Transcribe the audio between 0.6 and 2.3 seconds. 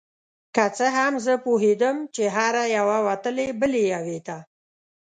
څه هم زه پوهیدم چې